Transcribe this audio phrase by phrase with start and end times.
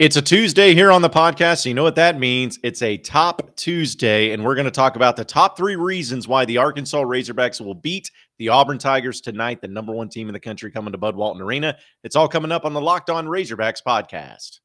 [0.00, 1.58] It's a Tuesday here on the podcast.
[1.58, 2.58] So you know what that means?
[2.62, 6.46] It's a top Tuesday, and we're going to talk about the top three reasons why
[6.46, 10.40] the Arkansas Razorbacks will beat the Auburn Tigers tonight, the number one team in the
[10.40, 11.76] country coming to Bud Walton Arena.
[12.02, 14.60] It's all coming up on the Locked On Razorbacks podcast.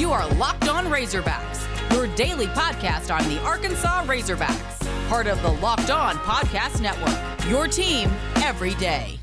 [0.00, 5.50] You are Locked On Razorbacks, your daily podcast on the Arkansas Razorbacks part of the
[5.54, 7.50] Locked On Podcast Network.
[7.50, 8.08] Your team
[8.44, 9.18] every day.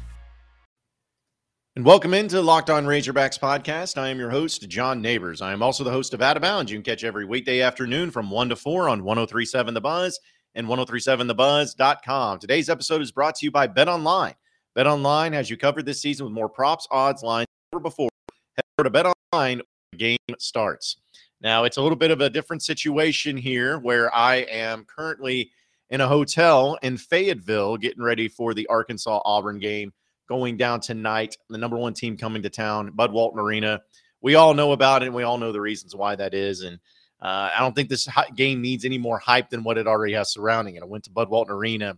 [1.78, 3.98] And welcome into Locked On Razorbacks podcast.
[3.98, 5.42] I am your host, John Neighbors.
[5.42, 6.70] I am also the host of Out of Bounds.
[6.70, 10.20] You can catch every weekday afternoon from 1 to 4 on 1037 The Buzz
[10.56, 12.40] and 1037thebuzz.com.
[12.40, 14.34] Today's episode is brought to you by Bet Online.
[14.76, 18.10] Bet Online has you covered this season with more props, odds, lines than ever before.
[18.58, 19.62] Head over to Bet Online
[19.94, 20.98] the game starts.
[21.40, 25.52] Now, it's a little bit of a different situation here where I am currently
[25.90, 29.94] in a hotel in Fayetteville getting ready for the Arkansas Auburn game
[30.28, 31.38] going down tonight.
[31.50, 33.82] The number one team coming to town, Bud Walton Arena.
[34.22, 36.62] We all know about it and we all know the reasons why that is.
[36.62, 36.80] And
[37.22, 40.32] uh, I don't think this game needs any more hype than what it already has
[40.32, 40.84] surrounding it.
[40.84, 41.98] I went to Bud Walton Arena.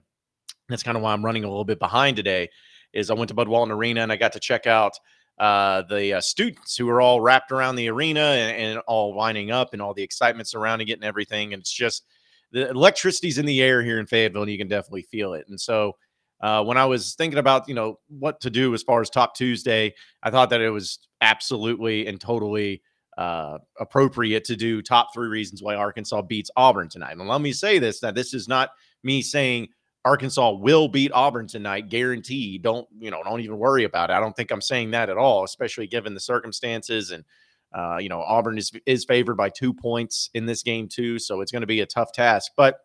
[0.67, 2.50] That's kind of why I'm running a little bit behind today.
[2.94, 4.94] Is I went to Bud Walton Arena and I got to check out
[5.40, 9.52] uh, the uh, students who are all wrapped around the arena and, and all lining
[9.52, 11.54] up and all the excitement surrounding it and everything.
[11.54, 12.06] And it's just
[12.52, 15.45] the electricity's in the air here in Fayetteville, and you can definitely feel it.
[15.50, 15.94] And so,
[16.42, 19.36] uh, when I was thinking about you know what to do as far as Top
[19.36, 22.81] Tuesday, I thought that it was absolutely and totally
[23.17, 27.17] uh, appropriate to do top three reasons why Arkansas beats Auburn tonight.
[27.17, 28.70] And let me say this: that this is not
[29.03, 29.67] me saying
[30.05, 32.61] Arkansas will beat Auburn tonight, guaranteed.
[32.61, 33.22] Don't you know?
[33.23, 34.14] Don't even worry about it.
[34.14, 37.25] I don't think I'm saying that at all, especially given the circumstances and
[37.73, 41.42] uh, you know, Auburn is is favored by two points in this game too, so
[41.42, 42.52] it's going to be a tough task.
[42.58, 42.78] But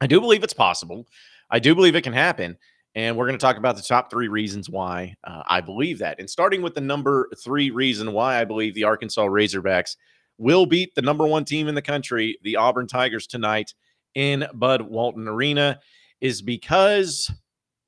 [0.00, 1.06] I do believe it's possible.
[1.50, 2.56] I do believe it can happen,
[2.94, 6.18] and we're going to talk about the top three reasons why uh, I believe that.
[6.18, 9.96] And starting with the number three reason why I believe the Arkansas Razorbacks
[10.36, 13.74] will beat the number one team in the country, the Auburn Tigers, tonight
[14.14, 15.80] in Bud Walton Arena,
[16.20, 17.30] is because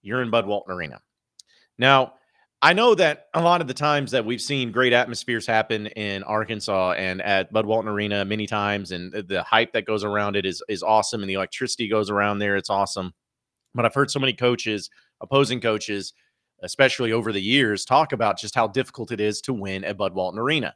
[0.02, 1.00] you're in Bud Walton Arena.
[1.78, 2.14] Now,
[2.62, 6.22] I know that a lot of the times that we've seen great atmospheres happen in
[6.24, 10.44] Arkansas and at Bud Walton Arena many times, and the hype that goes around it
[10.44, 12.56] is is awesome, and the electricity goes around there.
[12.56, 13.14] It's awesome.
[13.74, 14.90] But I've heard so many coaches,
[15.22, 16.12] opposing coaches,
[16.62, 20.12] especially over the years, talk about just how difficult it is to win at Bud
[20.12, 20.74] Walton Arena.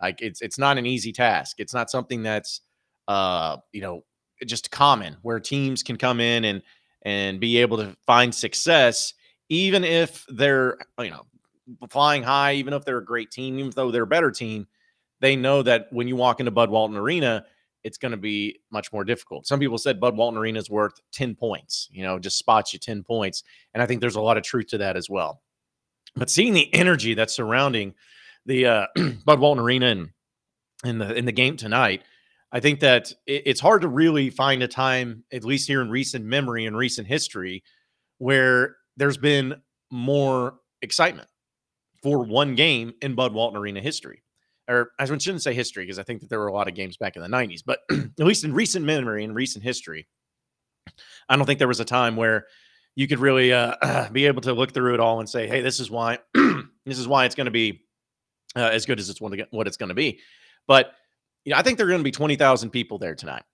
[0.00, 1.56] Like it's it's not an easy task.
[1.58, 2.60] It's not something that's
[3.08, 4.04] uh you know
[4.46, 6.62] just common where teams can come in and
[7.02, 9.14] and be able to find success
[9.48, 11.26] even if they're you know
[11.90, 14.66] flying high, even if they're a great team, even though they're a better team,
[15.20, 17.44] they know that when you walk into Bud Walton Arena,
[17.84, 19.46] it's going to be much more difficult.
[19.46, 22.78] Some people said Bud Walton Arena is worth 10 points, you know, just spots you
[22.78, 23.44] 10 points.
[23.74, 25.40] And I think there's a lot of truth to that as well.
[26.16, 27.94] But seeing the energy that's surrounding
[28.44, 28.86] the uh,
[29.24, 30.10] Bud Walton Arena and
[30.84, 32.02] in the in the game tonight,
[32.52, 35.90] I think that it, it's hard to really find a time, at least here in
[35.90, 37.62] recent memory and recent history,
[38.18, 41.28] where there's been more excitement
[42.02, 44.22] for one game in Bud Walton Arena history.
[44.68, 46.96] Or I shouldn't say history because I think that there were a lot of games
[46.96, 50.08] back in the 90s, but at least in recent memory, in recent history,
[51.28, 52.46] I don't think there was a time where
[52.96, 55.78] you could really uh, be able to look through it all and say, "Hey, this
[55.78, 57.82] is why this is why it's going to be
[58.56, 60.20] uh, as good as it's what it's going to be."
[60.66, 60.92] But
[61.44, 63.44] you know, I think there are going to be twenty thousand people there tonight.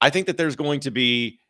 [0.00, 1.40] I think that there's going to be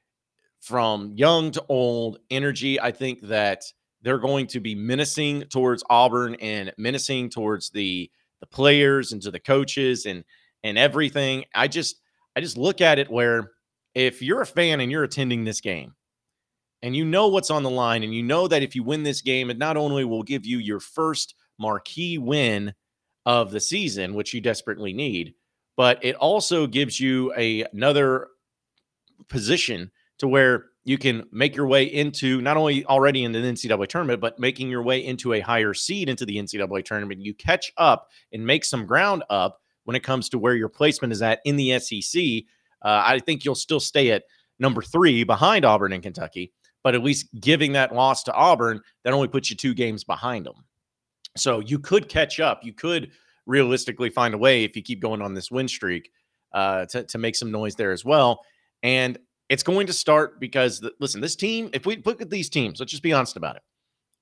[0.60, 2.80] from young to old energy.
[2.80, 3.64] I think that
[4.02, 8.10] they're going to be menacing towards Auburn and menacing towards the
[8.40, 10.24] the players and to the coaches and
[10.62, 11.44] and everything.
[11.54, 12.00] I just
[12.36, 13.50] I just look at it where
[13.94, 15.94] if you're a fan and you're attending this game
[16.82, 19.22] and you know what's on the line and you know that if you win this
[19.22, 22.72] game it not only will give you your first marquee win
[23.26, 25.34] of the season which you desperately need
[25.76, 28.28] but it also gives you a, another
[29.28, 33.88] position to where you can make your way into not only already in the NCAA
[33.88, 37.20] tournament, but making your way into a higher seed into the NCAA tournament.
[37.20, 41.12] You catch up and make some ground up when it comes to where your placement
[41.12, 42.22] is at in the SEC.
[42.82, 44.24] Uh, I think you'll still stay at
[44.58, 49.12] number three behind Auburn and Kentucky, but at least giving that loss to Auburn, that
[49.12, 50.64] only puts you two games behind them.
[51.36, 52.64] So you could catch up.
[52.64, 53.10] You could
[53.46, 56.10] realistically find a way if you keep going on this win streak
[56.52, 58.44] uh, to, to make some noise there as well.
[58.82, 59.18] And
[59.48, 62.80] it's going to start because, the, listen, this team, if we look at these teams,
[62.80, 63.62] let's just be honest about it.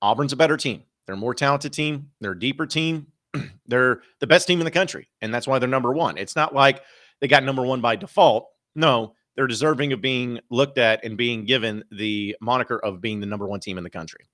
[0.02, 0.82] Auburn's a better team.
[1.06, 2.10] They're a more talented team.
[2.20, 3.06] They're a deeper team.
[3.66, 5.08] they're the best team in the country.
[5.20, 6.18] And that's why they're number one.
[6.18, 6.82] It's not like
[7.20, 8.48] they got number one by default.
[8.74, 13.26] No, they're deserving of being looked at and being given the moniker of being the
[13.26, 14.26] number one team in the country.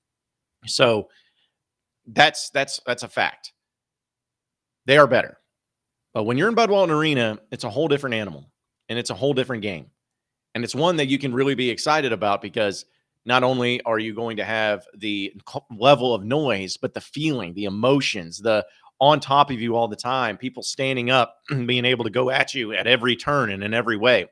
[0.66, 1.08] So
[2.06, 3.52] that's that's that's a fact.
[4.86, 5.38] They are better.
[6.14, 8.50] But when you're in Bud Walton Arena, it's a whole different animal
[8.88, 9.86] and it's a whole different game.
[10.54, 12.84] And it's one that you can really be excited about because
[13.24, 15.32] not only are you going to have the
[15.70, 18.66] level of noise, but the feeling, the emotions, the
[19.00, 22.54] on top of you all the time, people standing up, being able to go at
[22.54, 24.26] you at every turn and in every way,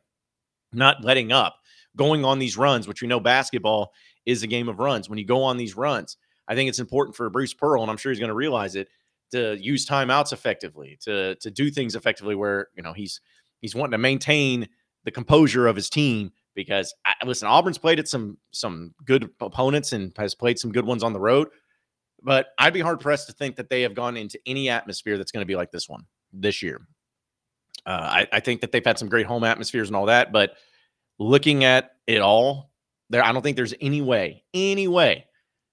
[0.72, 1.56] not letting up,
[1.96, 3.92] going on these runs, which we know basketball
[4.26, 5.08] is a game of runs.
[5.08, 7.96] When you go on these runs, I think it's important for Bruce Pearl, and I'm
[7.96, 8.88] sure he's going to realize it,
[9.32, 13.20] to use timeouts effectively, to to do things effectively where you know he's
[13.60, 14.68] he's wanting to maintain
[15.04, 19.92] the composure of his team because I, listen, Auburn's played at some some good opponents
[19.92, 21.48] and has played some good ones on the road,
[22.22, 25.32] but I'd be hard pressed to think that they have gone into any atmosphere that's
[25.32, 26.80] going to be like this one this year.
[27.86, 30.54] Uh, I, I think that they've had some great home atmospheres and all that, but
[31.18, 32.70] looking at it all,
[33.08, 35.26] there I don't think there's any way, any way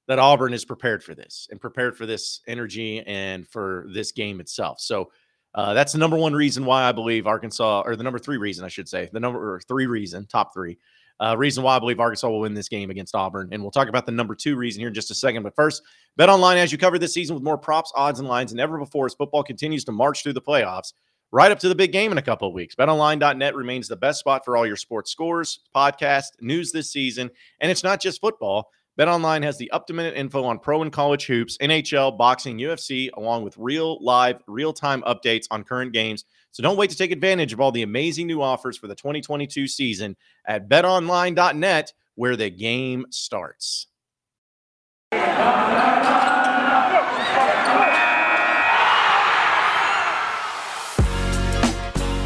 [0.07, 4.39] that Auburn is prepared for this and prepared for this energy and for this game
[4.39, 4.79] itself.
[4.79, 5.11] So
[5.57, 8.63] uh, that's the number one reason why I believe Arkansas, or the number three reason
[8.63, 10.77] I should say, the number three reason, top three
[11.19, 13.49] uh, reason why I believe Arkansas will win this game against Auburn.
[13.51, 15.43] And we'll talk about the number two reason here in just a second.
[15.43, 15.81] But first,
[16.15, 18.77] bet online as you cover this season with more props, odds, and lines than ever
[18.77, 20.93] before as football continues to march through the playoffs.
[21.31, 22.75] Right up to the big game in a couple of weeks.
[22.75, 27.29] BetOnline.net remains the best spot for all your sports scores, podcast, news this season.
[27.59, 28.69] And it's not just football.
[28.97, 33.55] BetOnline has the up-to-minute info on pro and college hoops, NHL, boxing, UFC, along with
[33.57, 36.25] real live, real-time updates on current games.
[36.51, 39.67] So don't wait to take advantage of all the amazing new offers for the 2022
[39.67, 40.17] season
[40.47, 43.85] at betonline.net where the game starts.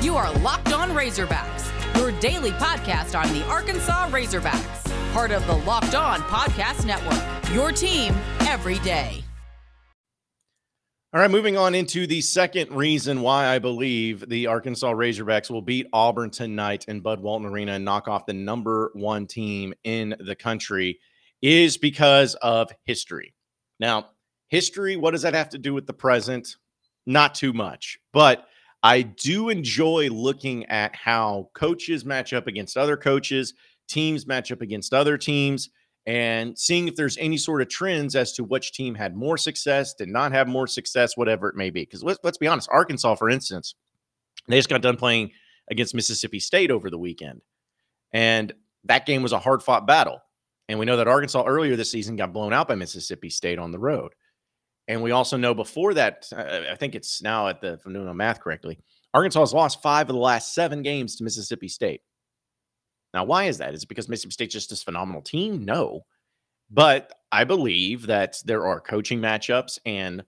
[0.01, 5.55] You are Locked On Razorbacks, your daily podcast on the Arkansas Razorbacks part of the
[5.55, 7.53] Locked On Podcast Network.
[7.53, 9.23] Your team every day.
[11.13, 15.61] All right, moving on into the second reason why I believe the Arkansas Razorbacks will
[15.61, 20.15] beat Auburn tonight in Bud Walton Arena and knock off the number one team in
[20.21, 20.97] the country
[21.41, 23.33] is because of history.
[23.77, 24.11] Now,
[24.47, 26.55] history, what does that have to do with the present?
[27.05, 28.47] Not too much, but
[28.81, 33.53] I do enjoy looking at how coaches match up against other coaches
[33.91, 35.69] teams match up against other teams
[36.05, 39.93] and seeing if there's any sort of trends as to which team had more success,
[39.93, 41.81] did not have more success, whatever it may be.
[41.81, 43.75] Because let's, let's be honest, Arkansas, for instance,
[44.47, 45.31] they just got done playing
[45.69, 47.41] against Mississippi State over the weekend.
[48.11, 48.51] And
[48.85, 50.21] that game was a hard fought battle.
[50.67, 53.71] And we know that Arkansas earlier this season got blown out by Mississippi State on
[53.71, 54.13] the road.
[54.87, 57.93] And we also know before that, uh, I think it's now at the, if I'm
[57.93, 58.79] doing my math correctly,
[59.13, 62.01] Arkansas has lost five of the last seven games to Mississippi State.
[63.13, 63.73] Now, why is that?
[63.73, 65.65] Is it because Mississippi State's just this phenomenal team?
[65.65, 66.05] No.
[66.69, 70.23] But I believe that there are coaching matchups and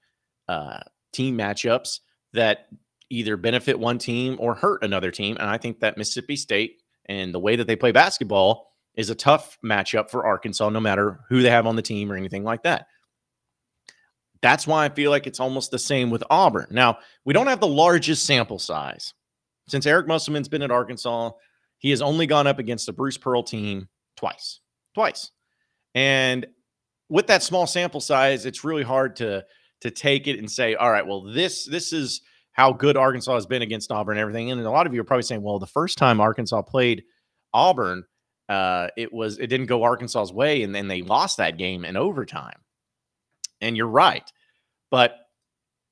[0.50, 0.80] uh,
[1.14, 2.00] team matchups
[2.34, 2.68] that
[3.10, 5.38] either benefit one team or hurt another team.
[5.40, 9.16] And I think that Mississippi State and the way that they play basketball is a
[9.16, 12.64] tough matchup for Arkansas, no matter who they have on the team or anything like
[12.64, 12.88] that.
[14.42, 16.68] That's why I feel like it's almost the same with Auburn.
[16.70, 19.14] Now, we don't have the largest sample size.
[19.70, 21.32] Since Eric Musselman's been at Arkansas,
[21.84, 24.62] he has only gone up against the Bruce Pearl team twice.
[24.96, 25.32] Twice.
[25.94, 26.48] And
[27.10, 29.46] with that small sample size, it's really hard to
[29.82, 32.22] to take it and say, all right, well, this this is
[32.54, 34.50] how good Arkansas has been against Auburn and everything.
[34.50, 37.04] And a lot of you are probably saying, well, the first time Arkansas played
[37.54, 38.06] Auburn,
[38.48, 41.98] uh, it was it didn't go Arkansas's way, and then they lost that game in
[41.98, 42.62] overtime.
[43.60, 44.30] And you're right,
[44.90, 45.18] but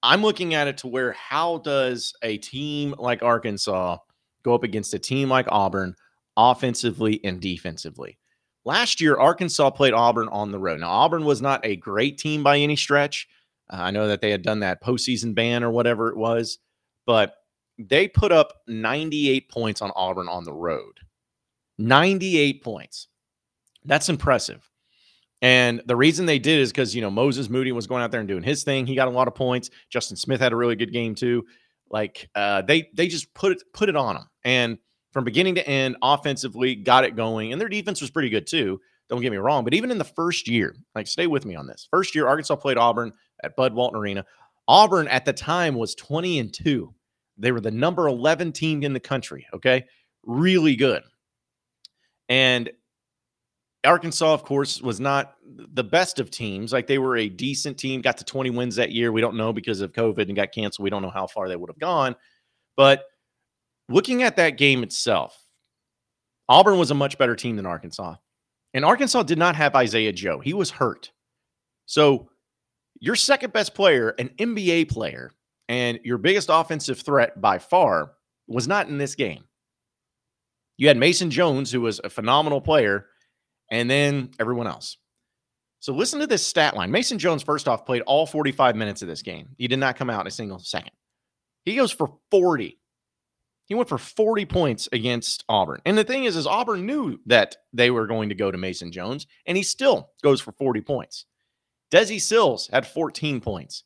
[0.02, 3.98] I'm looking at it to where how does a team like Arkansas
[4.44, 5.96] go up against a team like Auburn
[6.38, 8.18] offensively and defensively.
[8.64, 10.82] Last year, Arkansas played Auburn on the road.
[10.82, 13.28] Now, Auburn was not a great team by any stretch.
[13.72, 16.60] Uh, I know that they had done that postseason ban or whatever it was,
[17.06, 17.36] but
[17.80, 21.00] they put up 98 points on Auburn on the road.
[21.80, 23.08] 98 points.
[23.84, 24.70] That's impressive.
[25.42, 28.20] And the reason they did is because, you know, Moses Moody was going out there
[28.20, 28.86] and doing his thing.
[28.86, 29.72] He got a lot of points.
[29.90, 31.46] Justin Smith had a really good game too.
[31.92, 34.78] Like uh, they they just put it put it on them, and
[35.12, 38.80] from beginning to end, offensively got it going, and their defense was pretty good too.
[39.10, 41.68] Don't get me wrong, but even in the first year, like stay with me on
[41.68, 41.88] this.
[41.92, 43.12] First year, Arkansas played Auburn
[43.44, 44.26] at Bud Walton Arena.
[44.68, 46.94] Auburn at the time was 20 and 2.
[47.38, 49.46] They were the number 11 team in the country.
[49.54, 49.86] Okay.
[50.24, 51.04] Really good.
[52.30, 52.72] And
[53.84, 55.36] Arkansas, of course, was not
[55.74, 56.72] the best of teams.
[56.72, 59.12] Like they were a decent team, got to 20 wins that year.
[59.12, 60.84] We don't know because of COVID and got canceled.
[60.84, 62.16] We don't know how far they would have gone.
[62.78, 63.06] But
[63.90, 65.38] looking at that game itself,
[66.48, 68.16] Auburn was a much better team than Arkansas.
[68.74, 70.40] And Arkansas did not have Isaiah Joe.
[70.40, 71.12] He was hurt.
[71.86, 72.30] So
[73.00, 75.32] your second best player, an NBA player,
[75.68, 78.14] and your biggest offensive threat by far
[78.48, 79.44] was not in this game.
[80.78, 83.08] You had Mason Jones, who was a phenomenal player,
[83.72, 84.98] and then everyone else.
[85.80, 86.92] So listen to this stat line.
[86.92, 89.50] Mason Jones, first off, played all 45 minutes of this game.
[89.58, 90.92] He did not come out in a single second.
[91.66, 92.78] He goes for 40.
[93.66, 95.82] He went for 40 points against Auburn.
[95.86, 98.92] And the thing is, is Auburn knew that they were going to go to Mason
[98.92, 101.26] Jones, and he still goes for 40 points.
[101.92, 103.84] Desi Sills had 14 points.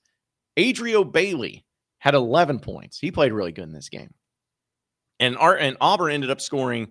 [0.57, 1.65] Adrio Bailey
[1.99, 2.97] had 11 points.
[2.99, 4.13] He played really good in this game.
[5.19, 6.87] And, Art, and Auburn ended up scoring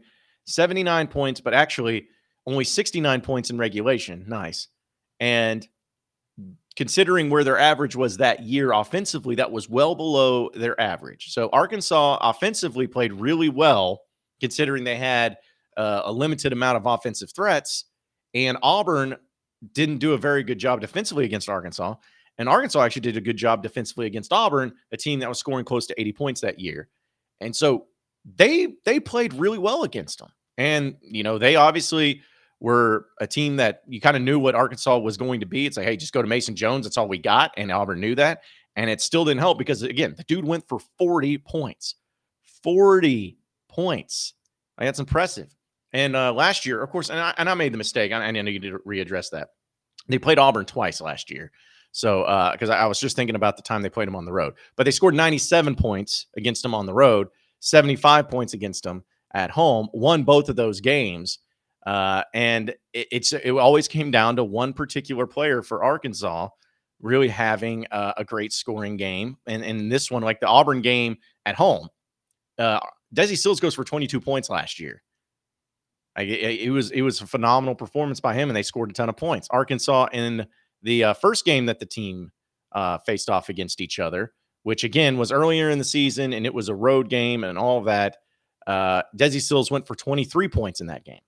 [0.47, 2.07] 79 points, but actually
[2.47, 4.25] only 69 points in regulation.
[4.27, 4.69] Nice.
[5.21, 5.67] And
[6.77, 11.33] considering where their average was that year offensively, that was well below their average.
[11.33, 14.03] So Arkansas offensively played really well,
[14.41, 15.37] considering they had
[15.77, 17.85] uh, a limited amount of offensive threats.
[18.35, 19.17] And Auburn
[19.73, 21.95] didn't do a very good job defensively against Arkansas.
[22.39, 25.65] And Arkansas actually did a good job defensively against Auburn, a team that was scoring
[25.65, 26.89] close to 80 points that year.
[27.41, 27.87] And so
[28.25, 30.31] they they played really well against them.
[30.59, 32.23] And you know, they obviously
[32.64, 35.66] were a team that you kind of knew what Arkansas was going to be.
[35.66, 36.87] It's like, hey, just go to Mason Jones.
[36.87, 37.52] That's all we got.
[37.59, 38.40] And Auburn knew that.
[38.75, 41.97] And it still didn't help because again, the dude went for 40 points.
[42.62, 43.37] 40
[43.68, 44.33] points.
[44.78, 45.54] Like, that's impressive.
[45.92, 48.12] And uh, last year, of course, and I, and I made the mistake.
[48.12, 49.50] I, I need to readdress that.
[50.09, 51.52] They played Auburn twice last year.
[51.92, 52.21] So,
[52.54, 54.33] because uh, I, I was just thinking about the time they played them on the
[54.33, 57.28] road, but they scored 97 points against them on the road,
[57.61, 59.04] 75 points against them
[59.35, 61.40] at home, won both of those games.
[61.87, 66.49] Uh, and it, it's it always came down to one particular player for Arkansas
[67.00, 69.37] really having a great scoring game.
[69.47, 71.88] And, and this one, like the Auburn game at home,
[72.59, 72.81] uh,
[73.14, 75.03] Desi Sills goes for 22 points last year.
[76.17, 79.09] It, it, was it was a phenomenal performance by him, and they scored a ton
[79.09, 79.49] of points.
[79.50, 80.47] Arkansas in
[80.83, 82.31] the uh, first game that the team
[82.73, 86.55] uh, faced off against each other, which again was earlier in the season, and it
[86.55, 88.19] was a road game and all of that.
[88.67, 91.21] Uh, Desi Sills went for 23 points in that game.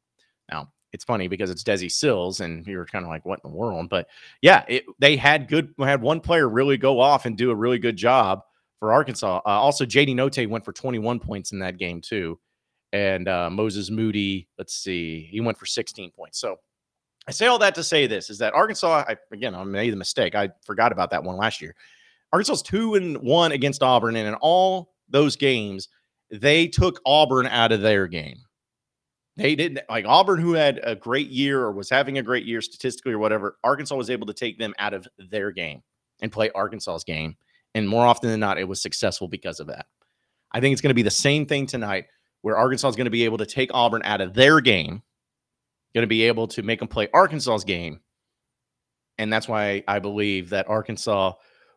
[0.92, 3.88] It's funny because it's Desi Sills, and you're kind of like, what in the world?
[3.88, 4.08] But
[4.40, 7.78] yeah, it, they had good had one player really go off and do a really
[7.78, 8.42] good job
[8.78, 9.40] for Arkansas.
[9.44, 12.38] Uh, also, JD Notae went for 21 points in that game too
[12.92, 14.48] and uh, Moses Moody.
[14.58, 16.38] Let's see, he went for 16 points.
[16.38, 16.56] So
[17.28, 19.04] I say all that to say this is that Arkansas.
[19.08, 20.34] I, again, I made the mistake.
[20.34, 21.74] I forgot about that one last year.
[22.32, 25.88] Arkansas's two and one against Auburn, and in all those games,
[26.30, 28.38] they took Auburn out of their game.
[29.36, 32.62] They didn't like Auburn, who had a great year or was having a great year
[32.62, 33.58] statistically or whatever.
[33.62, 35.82] Arkansas was able to take them out of their game
[36.22, 37.36] and play Arkansas's game.
[37.74, 39.86] And more often than not, it was successful because of that.
[40.52, 42.06] I think it's going to be the same thing tonight
[42.40, 45.02] where Arkansas is going to be able to take Auburn out of their game,
[45.94, 48.00] going to be able to make them play Arkansas's game.
[49.18, 51.32] And that's why I believe that Arkansas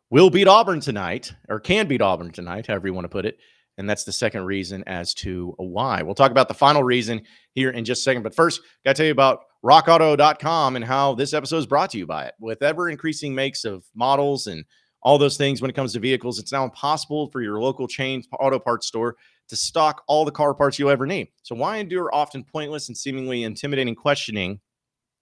[0.09, 3.37] will beat Auburn tonight, or can beat Auburn tonight, however you want to put it.
[3.79, 6.01] And that's the second reason as to why.
[6.01, 7.21] We'll talk about the final reason
[7.55, 8.23] here in just a second.
[8.23, 11.97] But first, got to tell you about rockauto.com and how this episode is brought to
[11.97, 12.33] you by it.
[12.41, 14.65] With ever increasing makes of models and
[15.01, 18.21] all those things when it comes to vehicles, it's now impossible for your local chain
[18.37, 19.15] auto parts store
[19.47, 21.29] to stock all the car parts you'll ever need.
[21.41, 24.59] So why endure often pointless and seemingly intimidating questioning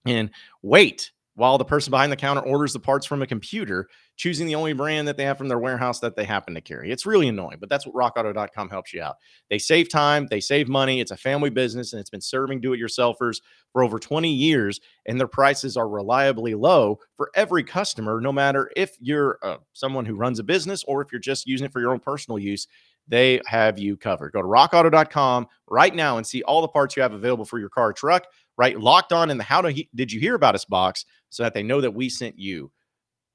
[0.07, 0.31] and
[0.63, 3.87] wait while the person behind the counter orders the parts from a computer,
[4.17, 6.91] choosing the only brand that they have from their warehouse that they happen to carry.
[6.91, 9.15] It's really annoying, but that's what rockauto.com helps you out.
[9.49, 10.99] They save time, they save money.
[10.99, 14.79] It's a family business and it's been serving do it yourselfers for over 20 years,
[15.05, 20.05] and their prices are reliably low for every customer, no matter if you're uh, someone
[20.05, 22.67] who runs a business or if you're just using it for your own personal use
[23.07, 24.33] they have you covered.
[24.33, 27.69] Go to rockauto.com right now and see all the parts you have available for your
[27.69, 28.25] car truck,
[28.57, 28.79] right?
[28.79, 31.63] Locked on in the how he- did you hear about us box so that they
[31.63, 32.71] know that we sent you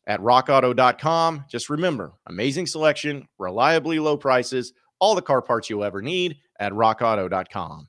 [0.07, 1.45] at rockauto.com.
[1.49, 6.73] Just remember amazing selection, reliably low prices, all the car parts you'll ever need at
[6.73, 7.89] rockauto.com.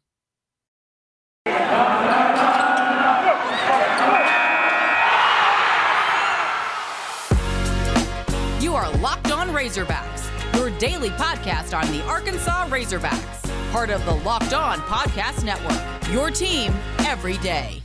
[8.62, 10.24] You are Locked On Razorbacks
[10.63, 16.13] your daily podcast on the Arkansas Razorbacks, part of the Locked On Podcast Network.
[16.13, 17.83] Your team every day.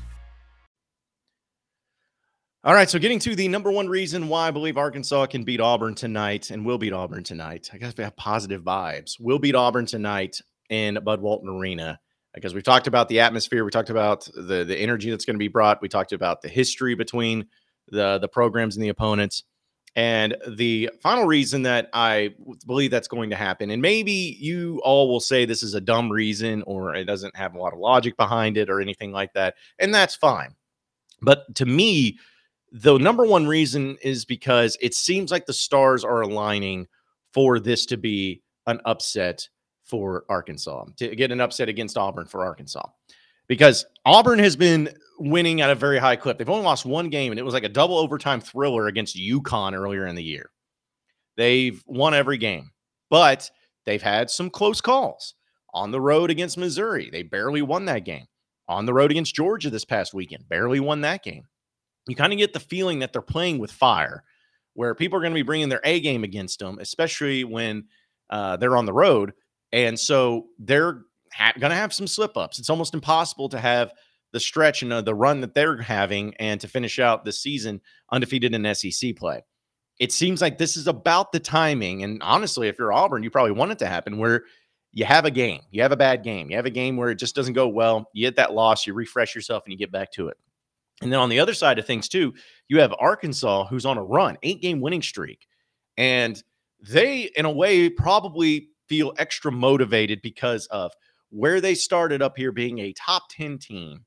[2.65, 5.61] All right, so getting to the number one reason why I believe Arkansas can beat
[5.61, 7.71] Auburn tonight and will beat Auburn tonight.
[7.73, 9.15] I guess we have positive vibes.
[9.21, 12.01] We'll beat Auburn tonight in Bud Walton Arena
[12.35, 15.39] because we've talked about the atmosphere, we talked about the the energy that's going to
[15.39, 17.47] be brought, we talked about the history between
[17.93, 19.45] the the programs and the opponents.
[19.95, 22.35] And the final reason that I
[22.67, 26.11] believe that's going to happen, and maybe you all will say this is a dumb
[26.11, 29.55] reason or it doesn't have a lot of logic behind it or anything like that,
[29.79, 30.57] and that's fine.
[31.23, 32.19] But to me,
[32.73, 36.87] the number one reason is because it seems like the stars are aligning
[37.33, 39.49] for this to be an upset
[39.85, 42.87] for Arkansas, to get an upset against Auburn for Arkansas.
[43.47, 46.37] Because Auburn has been winning at a very high clip.
[46.37, 49.73] They've only lost one game, and it was like a double overtime thriller against UConn
[49.73, 50.51] earlier in the year.
[51.37, 52.71] They've won every game,
[53.09, 53.51] but
[53.87, 55.35] they've had some close calls
[55.73, 57.09] on the road against Missouri.
[57.11, 58.27] They barely won that game.
[58.69, 61.45] On the road against Georgia this past weekend, barely won that game.
[62.09, 64.25] You kind of get the feeling that they're playing with fire,
[64.75, 67.85] where people are going to be bringing their A game against them, especially when
[68.31, 69.33] uh, they're on the road.
[69.73, 72.59] And so they're ha- going to have some slip ups.
[72.59, 73.93] It's almost impossible to have
[74.33, 77.81] the stretch and uh, the run that they're having and to finish out the season
[78.13, 79.43] undefeated in SEC play.
[79.99, 82.05] It seems like this is about the timing.
[82.05, 84.45] And honestly, if you're Auburn, you probably want it to happen where
[84.93, 87.17] you have a game, you have a bad game, you have a game where it
[87.17, 90.13] just doesn't go well, you get that loss, you refresh yourself, and you get back
[90.13, 90.37] to it.
[91.03, 92.35] And then on the other side of things, too,
[92.69, 95.47] you have Arkansas who's on a run, eight game winning streak.
[95.97, 96.43] And
[96.81, 100.93] they, in a way, probably feel extra motivated because of
[101.31, 104.05] where they started up here being a top 10 team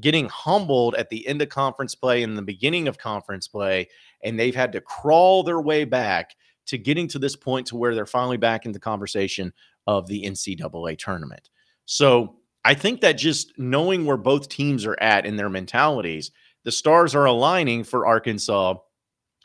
[0.00, 3.88] getting humbled at the end of conference play and the beginning of conference play
[4.22, 6.34] and they've had to crawl their way back
[6.66, 9.52] to getting to this point to where they're finally back in the conversation
[9.86, 11.48] of the NCAA tournament.
[11.84, 16.32] So I think that just knowing where both teams are at in their mentalities,
[16.64, 18.74] the stars are aligning for Arkansas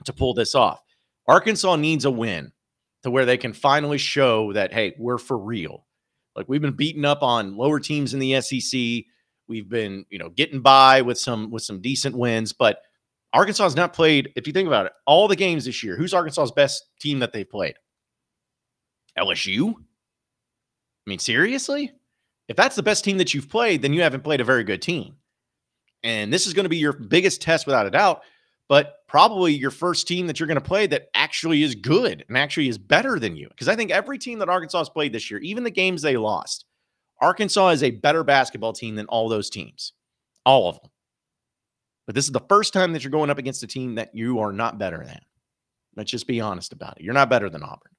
[0.06, 0.82] to pull this off.
[1.28, 2.52] Arkansas needs a win
[3.04, 5.86] to where they can finally show that, hey, we're for real.
[6.36, 9.06] Like we've been beaten up on lower teams in the SEC.
[9.48, 12.82] We've been, you know, getting by with some with some decent wins, but
[13.34, 14.34] Arkansas has not played.
[14.36, 17.34] If you think about it, all the games this year, who's Arkansas's best team that
[17.34, 17.76] they've played?
[19.16, 19.76] LSU.
[19.76, 21.92] I mean, seriously,
[22.52, 24.82] if that's the best team that you've played, then you haven't played a very good
[24.82, 25.16] team.
[26.04, 28.24] And this is going to be your biggest test, without a doubt.
[28.68, 32.38] But probably your first team that you're going to play that actually is good and
[32.38, 33.48] actually is better than you.
[33.48, 36.18] Because I think every team that Arkansas has played this year, even the games they
[36.18, 36.66] lost,
[37.22, 39.94] Arkansas is a better basketball team than all those teams,
[40.46, 40.92] all of them.
[42.06, 44.40] But this is the first time that you're going up against a team that you
[44.40, 45.20] are not better than.
[45.96, 47.04] Let's just be honest about it.
[47.04, 47.96] You're not better than Auburn.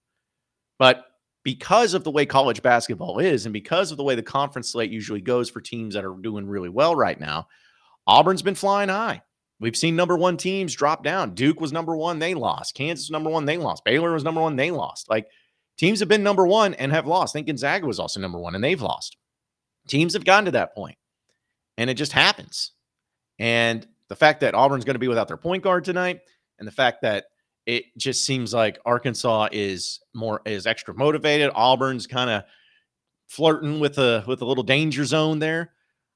[0.78, 1.06] But
[1.42, 4.90] because of the way college basketball is, and because of the way the conference slate
[4.90, 7.48] usually goes for teams that are doing really well right now,
[8.06, 9.22] Auburn's been flying high.
[9.60, 11.34] We've seen number one teams drop down.
[11.34, 12.74] Duke was number one, they lost.
[12.74, 13.84] Kansas was number one, they lost.
[13.84, 15.08] Baylor was number one, they lost.
[15.08, 15.26] Like
[15.78, 17.34] Teams have been number one and have lost.
[17.34, 19.16] I think Gonzaga was also number one and they've lost.
[19.88, 20.96] Teams have gotten to that point,
[21.76, 22.72] and it just happens.
[23.40, 26.20] And the fact that Auburn's going to be without their point guard tonight,
[26.60, 27.24] and the fact that
[27.66, 31.50] it just seems like Arkansas is more is extra motivated.
[31.54, 32.44] Auburn's kind of
[33.28, 35.72] flirting with a with a little danger zone there.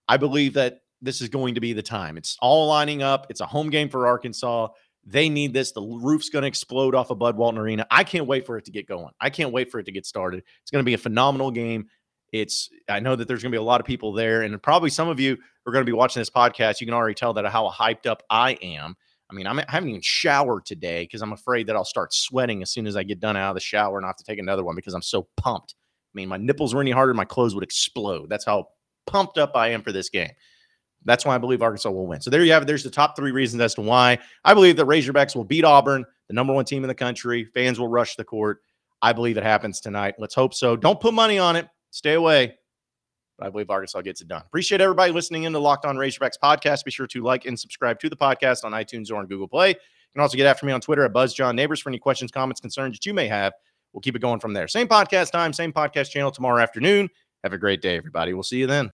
[0.09, 2.17] I believe that this is going to be the time.
[2.17, 3.27] It's all lining up.
[3.31, 4.69] It's a home game for Arkansas.
[5.05, 5.73] They need this.
[5.73, 7.87] The roof's going to explode off of Bud Walton Arena.
[7.91, 9.13] I can't wait for it to get going.
[9.21, 10.43] I can't wait for it to get started.
[10.63, 11.87] It's going to be a phenomenal game.
[12.33, 14.91] It's I know that there's going to be a lot of people there, and probably
[14.91, 16.81] some of you are going to be watching this podcast.
[16.81, 18.97] You can already tell that how hyped up I am.
[19.31, 22.62] I mean, I'm, I haven't even showered today because I'm afraid that I'll start sweating
[22.62, 24.39] as soon as I get done out of the shower and I have to take
[24.39, 25.75] another one because I'm so pumped.
[25.77, 28.29] I mean, my nipples were any harder, my clothes would explode.
[28.29, 28.69] That's how
[29.07, 30.31] pumped up I am for this game.
[31.05, 32.21] That's why I believe Arkansas will win.
[32.21, 32.67] So there you have it.
[32.67, 36.05] There's the top three reasons as to why I believe that Razorbacks will beat Auburn,
[36.29, 37.45] the number one team in the country.
[37.45, 38.61] Fans will rush the court.
[39.03, 40.15] I believe it happens tonight.
[40.19, 40.75] Let's hope so.
[40.75, 41.69] Don't put money on it.
[41.91, 42.57] Stay away.
[43.38, 44.42] But I believe Arkansas gets it done.
[44.46, 46.85] Appreciate everybody listening in to Locked On Razorbacks podcast.
[46.85, 49.70] Be sure to like and subscribe to the podcast on iTunes or on Google Play.
[49.70, 49.75] You
[50.14, 53.05] can also get after me on Twitter at BuzzJohnNeighbors for any questions, comments, concerns that
[53.05, 53.53] you may have.
[53.92, 54.68] We'll keep it going from there.
[54.68, 57.09] Same podcast time, same podcast channel tomorrow afternoon.
[57.44, 58.33] Have a great day, everybody.
[58.33, 58.90] We'll see you then.